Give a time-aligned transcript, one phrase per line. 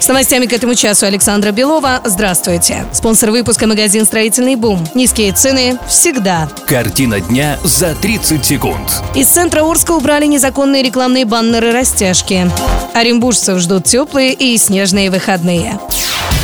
[0.00, 2.00] С новостями к этому часу Александра Белова.
[2.06, 2.86] Здравствуйте.
[2.90, 4.82] Спонсор выпуска магазин «Строительный бум».
[4.94, 6.48] Низкие цены всегда.
[6.66, 9.02] Картина дня за 30 секунд.
[9.14, 12.50] Из центра Орска убрали незаконные рекламные баннеры-растяжки.
[12.94, 15.78] Оренбуржцев ждут теплые и снежные выходные.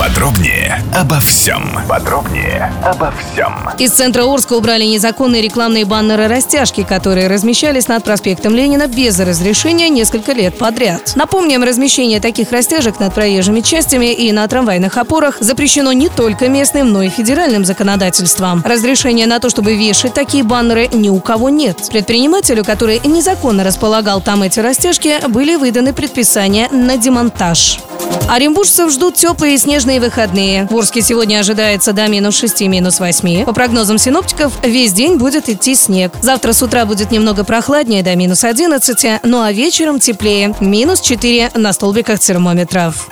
[0.00, 1.78] Подробнее обо всем.
[1.86, 3.54] Подробнее обо всем.
[3.78, 10.32] Из центра Орска убрали незаконные рекламные баннеры-растяжки, которые размещались над проспектом Ленина без разрешения несколько
[10.32, 11.12] лет подряд.
[11.16, 16.94] Напомним, размещение таких растяжек над проезжими частями и на трамвайных опорах запрещено не только местным,
[16.94, 18.62] но и федеральным законодательством.
[18.64, 21.76] Разрешения на то, чтобы вешать такие баннеры, ни у кого нет.
[21.92, 27.80] Предпринимателю, который незаконно располагал там эти растяжки, были выданы предписания на демонтаж.
[28.28, 30.66] Оренбуржцев ждут теплые и снежные выходные.
[30.70, 33.44] В Орске сегодня ожидается до минус 6, минус 8.
[33.44, 36.12] По прогнозам синоптиков, весь день будет идти снег.
[36.22, 40.54] Завтра с утра будет немного прохладнее, до минус 11, ну а вечером теплее.
[40.60, 43.08] Минус 4 на столбиках термометров.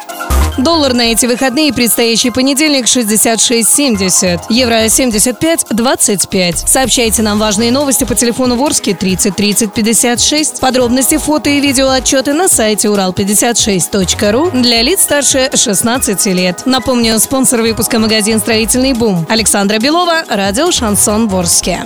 [0.58, 4.40] Доллар на эти выходные и предстоящий понедельник 66.70.
[4.48, 6.66] Евро 75.25.
[6.66, 10.60] Сообщайте нам важные новости по телефону Ворске 30 30 56.
[10.60, 16.62] Подробности, фото и видео отчеты на сайте урал56.ру для лиц старше 16 лет.
[16.66, 19.26] Напомню, спонсор выпуска магазин «Строительный бум».
[19.28, 21.84] Александра Белова, радио «Шансон Ворске».